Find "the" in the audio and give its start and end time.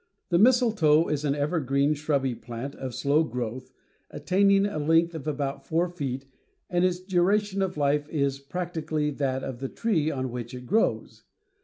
0.29-0.39, 9.59-9.69